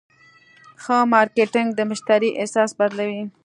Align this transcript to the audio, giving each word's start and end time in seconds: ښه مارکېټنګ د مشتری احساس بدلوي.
ښه 0.83 0.97
مارکېټنګ 1.13 1.69
د 1.75 1.79
مشتری 1.89 2.29
احساس 2.41 2.69
بدلوي. 2.79 3.21